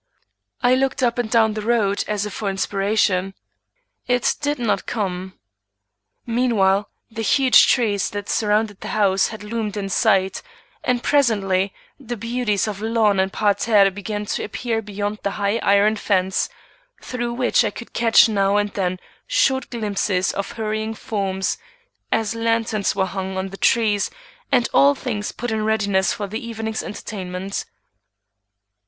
[0.63, 3.35] I looked up and down the road as if for inspiration.
[4.07, 5.37] It did not come.
[6.25, 10.41] Meanwhile, the huge trees that surrounded the house had loomed in sight,
[10.83, 15.97] and presently the beauties of lawn and parterre began to appear beyond the high iron
[15.97, 16.49] fence,
[17.03, 21.59] through which I could catch now and then short glimpses of hurrying forms,
[22.11, 24.09] as lanterns were hung on the trees
[24.51, 27.65] and all things put in readiness for the evening's entertainment.